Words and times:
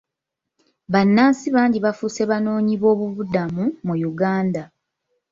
Bannansi 0.91 1.47
bangi 1.55 1.79
bafuuse 1.85 2.23
banoonyiboobubudamu 2.29 3.63
mu 3.85 3.95
Uganda. 4.11 4.63